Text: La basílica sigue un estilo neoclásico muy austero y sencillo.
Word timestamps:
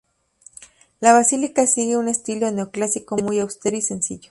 La 0.99 1.13
basílica 1.13 1.67
sigue 1.67 1.95
un 1.95 2.07
estilo 2.07 2.49
neoclásico 2.49 3.17
muy 3.17 3.37
austero 3.39 3.77
y 3.77 3.83
sencillo. 3.83 4.19